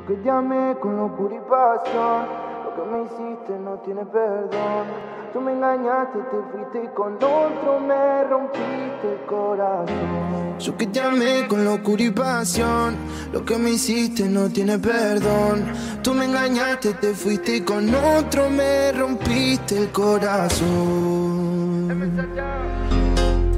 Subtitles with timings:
[0.00, 2.24] Yo que llamé con locura y pasión.
[2.64, 4.86] Lo que me hiciste no tiene perdón.
[5.30, 10.56] Tú me engañaste, te fuiste y con otro me rompiste el corazón.
[10.58, 12.96] Yo que llamé con locura y pasión.
[13.30, 15.66] Lo que me hiciste no tiene perdón.
[16.02, 20.70] Tú me engañaste, te fuiste y con otro me rompiste el corazón.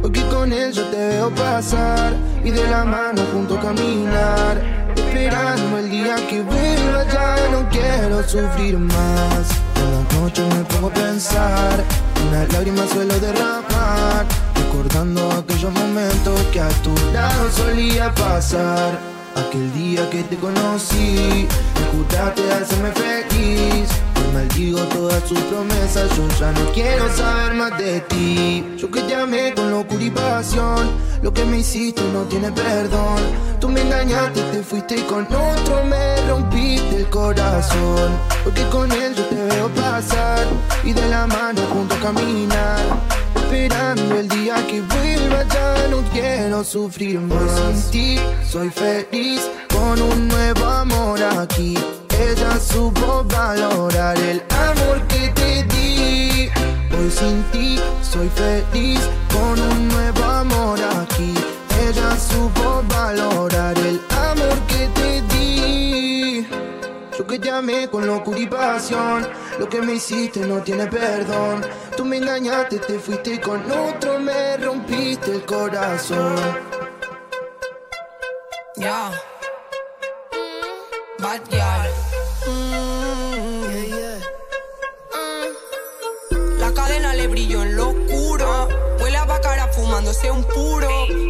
[0.00, 4.79] Porque con él yo te veo pasar y de la mano junto caminar
[5.10, 9.48] esperando el día que vuelva, ya no quiero sufrir más.
[9.74, 11.84] Cada noche me pongo a pensar,
[12.28, 14.24] una lágrima suelo derramar,
[14.54, 18.98] recordando aquellos momentos que a tu lado solía pasar.
[19.34, 23.88] Aquel día que te conocí, me juraste hacerme feliz
[24.32, 26.08] maldigo todas sus promesas.
[26.16, 28.64] Yo ya no quiero saber más de ti.
[28.76, 30.90] Yo que te amé con locura y pasión.
[31.22, 33.20] Lo que me hiciste no tiene perdón.
[33.60, 38.10] Tú me engañaste, te fuiste y con otro me rompiste el corazón.
[38.44, 40.46] Porque con él yo te veo pasar
[40.84, 42.80] y de la mano junto a caminar.
[43.34, 47.80] Esperando el día que vuelva, ya no quiero sufrir más.
[47.82, 48.18] sin ti
[48.48, 49.42] soy feliz
[49.74, 51.76] con un nuevo amor aquí
[52.60, 56.50] supo valorar el amor que te di.
[56.96, 59.00] Hoy sin ti soy feliz
[59.32, 61.34] con un nuevo amor aquí.
[61.88, 66.46] Ella supo valorar el amor que te di.
[67.18, 69.26] Yo que te amé con locura y pasión.
[69.58, 71.64] Lo que me hiciste no tiene perdón.
[71.96, 76.36] Tú me engañaste, te fuiste con otro, me rompiste el corazón.
[78.76, 79.10] Ya.
[81.18, 82.09] Bad
[86.58, 88.68] la cadena le brilló en lo oscuro.
[89.00, 90.88] Huele a bacara fumándose un puro.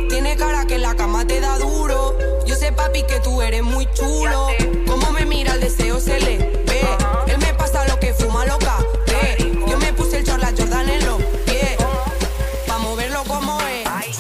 [0.09, 2.17] Tiene cara que la cama te da duro.
[2.47, 4.49] Yo sé, papi, que tú eres muy chulo.
[4.87, 6.83] Como me mira el deseo se le ve.
[7.29, 8.79] Él me pasa lo que fuma loca.
[9.69, 11.77] Yo me puse el chorla Jordan en los pies.
[12.67, 14.20] Pa' moverlo como es.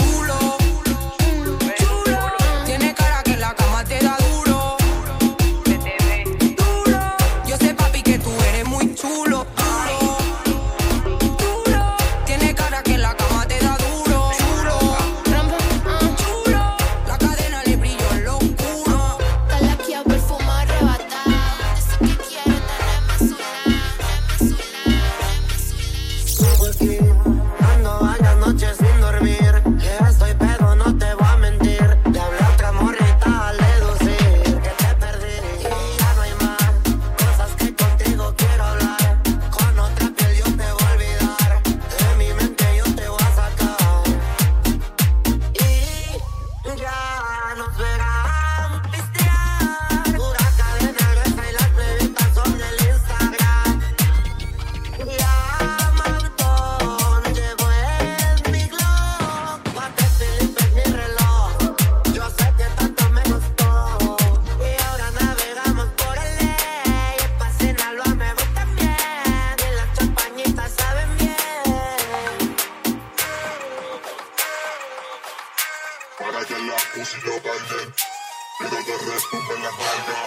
[78.60, 80.18] Quiero que retumbe la carga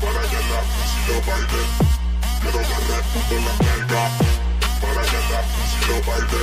[0.00, 1.62] para que la música lo baile.
[2.40, 4.02] Quiero que retumbe la carga
[4.82, 6.42] para que la música lo baile.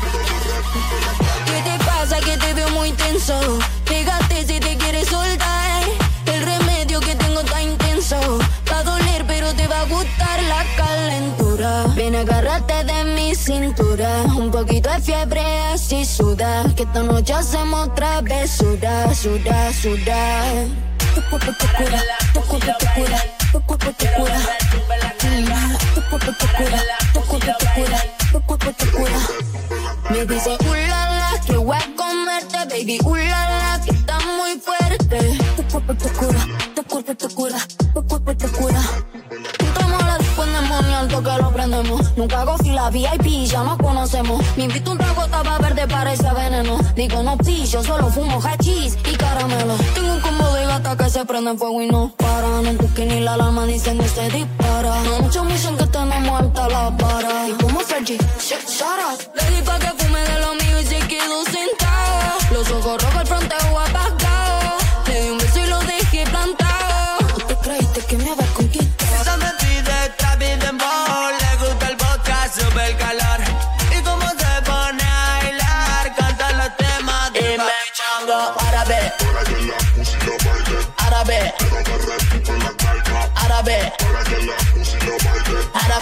[0.00, 1.44] Quiero que retumbe la carga.
[1.46, 3.36] ¿Qué te pasa que te veo muy tenso?
[3.84, 5.61] Pégate si te quieres soltar.
[19.14, 20.52] Suda, suda.
[21.14, 23.20] Tu cuerpo te cura, tu cuerpo te cura,
[23.50, 24.38] tu cuerpo te cura.
[25.94, 26.82] Tu cuerpo te cura,
[27.12, 28.00] tu cuerpo te cura,
[28.32, 29.18] tu cuerpo te cura.
[30.10, 35.18] Me dice, ulala, que voy a comerte, baby, ulala, que está muy fuerte.
[35.56, 37.58] Te cura, te cura, te cura.
[42.22, 44.40] Nunca hago fila VIP, ya nos conocemos.
[44.56, 46.78] Me invito un trago, tapa verde, parece veneno.
[46.94, 49.74] Digo, no pillo, solo fumo hachís y caramelo.
[49.92, 52.62] Tengo un combo de gata que se prende en fuego y no para.
[52.62, 55.02] No busque ni la alarma, dicen que se dispara.
[55.02, 57.48] No muchos me dicen que tenemos alta la para.
[57.48, 58.60] Y como Fergie, shut
[59.10, 59.18] up.
[59.34, 60.01] Le di pa' que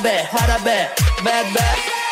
[0.02, 0.28] baile.
[0.32, 0.88] árabe, árabe,
[1.24, 1.66] bebé.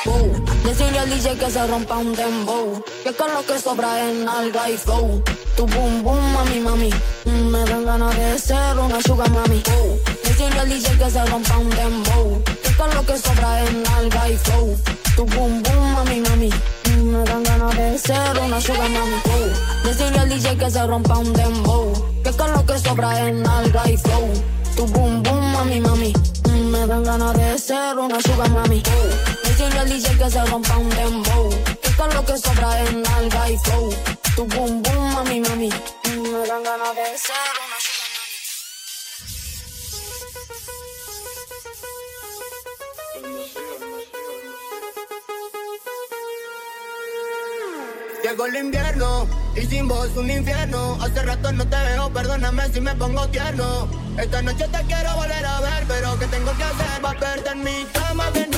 [0.04, 0.44] Bow.
[0.64, 2.82] Decirle al DJ que se rompa un dembow.
[3.04, 5.22] Que con lo que sobra en alga y flow.
[5.56, 6.90] Tu boom boom, mami, mami.
[7.24, 9.62] Mm, Me dan ganas de ser una sugar mami.
[9.64, 9.98] Bow.
[10.24, 12.42] Decirle al DJ que se rompa un dembow.
[12.62, 14.76] Que con lo que sobra en alga y flow.
[15.16, 16.50] Tu boom boom, mami, mami.
[16.84, 19.20] Mm, Me dan ganas de ser una sugar mami.
[19.24, 19.84] Bow.
[19.84, 21.92] Decirle al DJ que se rompa un dembow.
[22.22, 24.28] Que con lo que sobra en alga y flow.
[24.76, 26.12] Tu boom boom, mami, mami.
[26.98, 28.82] Me dan ganas de ser una sugar mami.
[29.44, 31.48] Decirle al DJ que se rompa un dembow.
[31.80, 33.94] Que con lo que sobra en alga y flow.
[34.34, 35.68] Tu boom boom, mami, mami.
[35.68, 37.97] Me dan ganas de ser una
[48.28, 49.26] Llegó el invierno
[49.56, 50.98] y sin vos un infierno.
[51.00, 53.88] Hace rato no te veo, perdóname si me pongo tierno.
[54.18, 57.64] Esta noche te quiero volver a ver, pero ¿qué tengo que hacer para verte en
[57.64, 58.57] mi cama desnuda?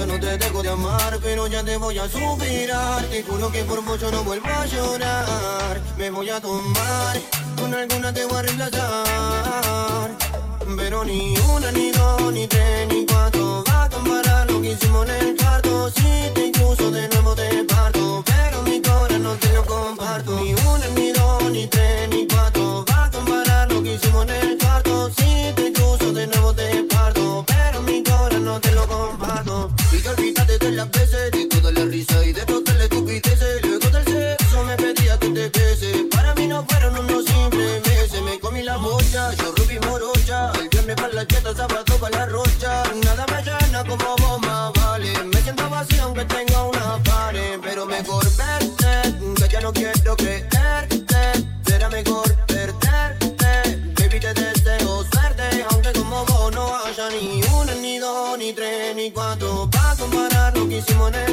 [0.00, 3.64] Todavía no te dejo de amar Pero ya te voy a suspirar Te juro que
[3.64, 5.80] por mucho no vuelvo a llorar.
[5.98, 7.18] Me voy a tomar
[7.56, 10.10] Con alguna te voy a reemplazar.
[10.76, 15.08] Pero ni una, ni dos, ni tres, ni cuatro Va a comparar lo que hicimos
[15.08, 15.90] en el cuarto.
[15.90, 20.40] Si te incluso de nuevo te parto Pero mi corazón no te lo comparto.
[20.40, 22.49] Ni una, ni dos, ni tres, ni cuatro
[60.80, 61.29] hicimos en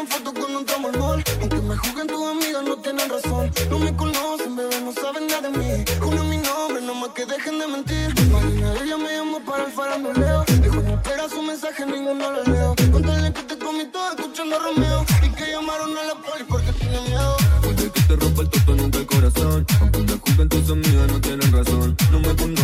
[0.00, 3.50] pidan fotos cuando entramos al Aunque me juzguen tus amigas no tienen razón.
[3.70, 5.84] No me conocen, bebé, no saben nada de mí.
[6.02, 8.14] Uno mi nombre, no más que dejen de mentir.
[8.30, 10.44] Marina, ella me llamó para el faranduleo.
[10.62, 12.74] Dijo no espera su mensaje, ninguno lo leo.
[12.92, 15.04] Contale que te comí todo escuchando a Romeo.
[15.22, 17.36] Y que llamaron a la poli porque tiene miedo.
[17.62, 19.66] Puede que te rompa el toto nunca el corazón.
[19.80, 21.96] Aunque me juzguen tus amigas no tienen razón.
[22.10, 22.59] No me conocen,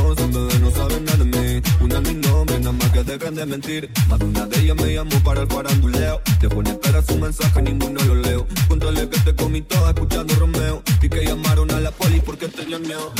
[3.37, 3.91] de mentir.
[4.09, 6.23] Más de una de ellas me llamó para el faranduleo.
[6.41, 8.47] Te pone a esperar su mensaje, ninguno lo leo.
[8.67, 10.83] Contale que te comí todo escuchando a Romeo.
[11.03, 13.13] Y que llamaron a la poli porque tenían miedo.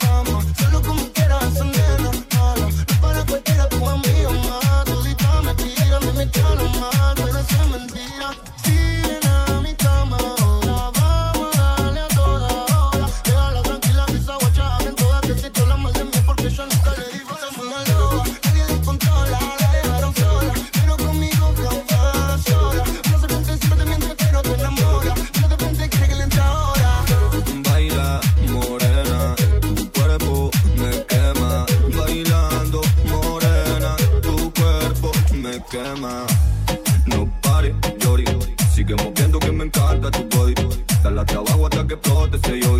[0.00, 5.54] Vamos, solo como quieras, esa nena mala No para cualquiera, tu amigo más Todita me
[5.54, 8.41] tira, me metió lo mal Pero es mentira
[41.22, 42.58] Dale trabajo hasta que explote ese hoy.
[42.62, 42.71] Que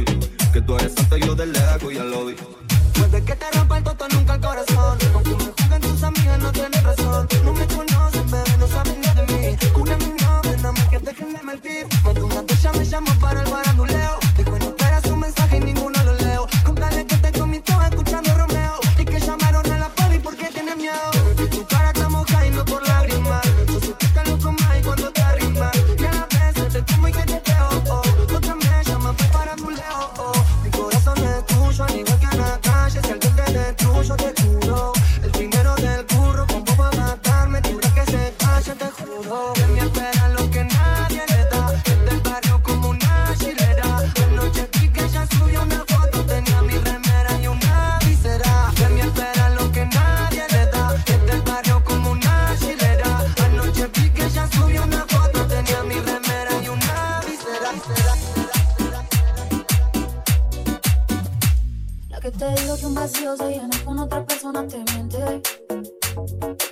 [63.02, 65.42] vacío se llena con otra persona, te miente.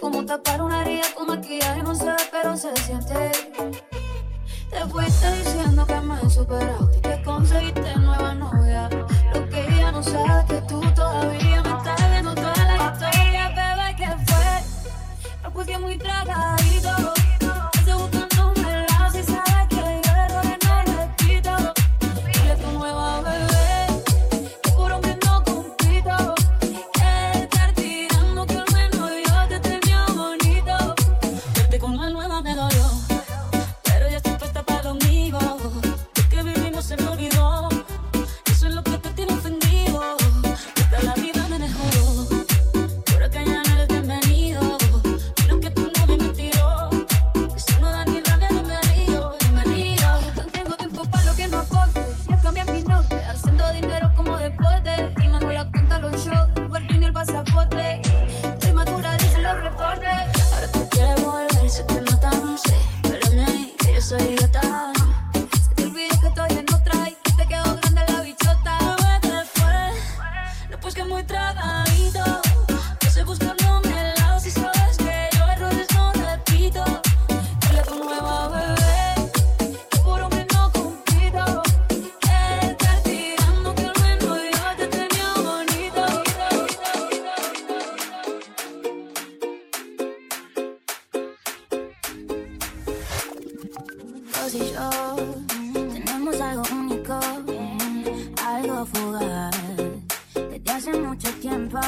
[0.00, 3.32] Como tapar una herida con maquillaje, no se ve, pero se siente.
[4.70, 8.88] Te fuiste diciendo que me superaste, que conseguiste nueva novia,
[9.34, 10.39] lo que ella no sabe.
[94.42, 94.90] vos y yo
[95.92, 97.18] tenemos algo único,
[98.46, 99.56] algo fugaz
[100.34, 101.78] desde hace mucho tiempo.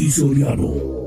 [0.00, 0.99] DJ アロ